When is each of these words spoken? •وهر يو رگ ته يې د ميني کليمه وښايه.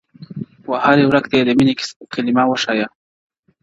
•وهر 0.69 0.95
يو 1.03 1.13
رگ 1.15 1.25
ته 1.29 1.35
يې 1.39 1.43
د 1.47 1.51
ميني 1.57 1.73
کليمه 2.13 2.43
وښايه. 2.47 2.87